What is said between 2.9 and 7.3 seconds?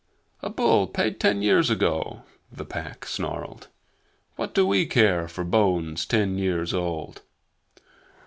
snarled. "What do we care for bones ten years old?"